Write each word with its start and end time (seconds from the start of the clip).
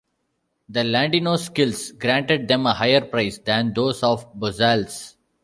The 0.67 0.79
Ladinos' 0.79 1.45
skills 1.45 1.91
granted 1.91 2.47
them 2.47 2.65
a 2.65 2.73
higher 2.73 3.01
price 3.01 3.37
than 3.37 3.71
those 3.71 4.01
of 4.01 4.33
"bozales". 4.33 5.13